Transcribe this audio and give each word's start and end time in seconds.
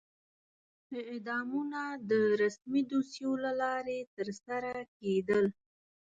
اعدامونه 1.01 1.81
د 2.09 2.11
رسمي 2.41 2.81
دوسیو 2.91 3.31
له 3.43 3.51
لارې 3.61 3.97
ترسره 4.15 4.73
کېدل. 4.97 5.45